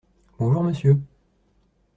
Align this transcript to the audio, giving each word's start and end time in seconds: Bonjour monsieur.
Bonjour 0.39 0.63
monsieur. 0.63 0.97